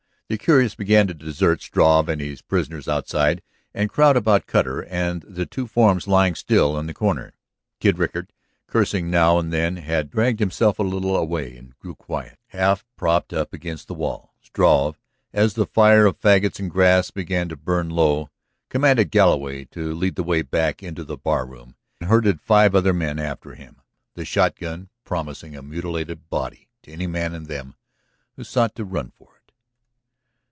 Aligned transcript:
The 0.31 0.37
curious 0.37 0.75
began 0.75 1.07
to 1.07 1.13
desert 1.13 1.61
Struve 1.61 2.07
and 2.07 2.21
his 2.21 2.41
prisoners 2.41 2.87
outside, 2.87 3.43
and 3.73 3.89
to 3.89 3.93
crowd 3.93 4.15
about 4.15 4.45
Cutter 4.45 4.79
and 4.85 5.23
the 5.23 5.45
two 5.45 5.67
forms 5.67 6.07
lying 6.07 6.35
still 6.35 6.79
in 6.79 6.85
the 6.87 6.93
corner. 6.93 7.33
Kid 7.81 7.97
Rickard, 7.97 8.31
cursing 8.65 9.09
now 9.11 9.37
and 9.39 9.51
then, 9.51 9.75
had 9.75 10.09
dragged 10.09 10.39
himself 10.39 10.79
a 10.79 10.83
little 10.83 11.17
away 11.17 11.57
and 11.57 11.77
grew 11.79 11.95
quiet, 11.95 12.39
half 12.47 12.85
propped 12.95 13.33
up 13.33 13.51
against 13.51 13.89
the 13.89 13.93
wall. 13.93 14.33
Struve, 14.41 14.97
as 15.33 15.55
the 15.55 15.65
fire 15.65 16.05
of 16.05 16.17
fagots 16.21 16.61
and 16.61 16.71
grass 16.71 17.11
began 17.11 17.49
to 17.49 17.57
burn 17.57 17.89
low, 17.89 18.29
commanded 18.69 19.11
Galloway 19.11 19.65
to 19.65 19.93
lead 19.93 20.15
the 20.15 20.23
way 20.23 20.43
back 20.43 20.81
into 20.81 21.03
the 21.03 21.17
barroom 21.17 21.75
and 21.99 22.09
herded 22.09 22.39
five 22.39 22.73
other 22.73 22.93
men 22.93 23.19
after 23.19 23.53
him, 23.55 23.81
the 24.13 24.23
shotgun 24.23 24.87
promising 25.03 25.57
a 25.57 25.61
mutilated 25.61 26.29
body 26.29 26.69
to 26.83 26.91
any 26.93 27.05
man 27.05 27.35
of 27.35 27.47
them 27.49 27.75
who 28.37 28.45
sought 28.45 28.75
to 28.75 28.85
run 28.85 29.11
for 29.17 29.25
it. 29.27 29.31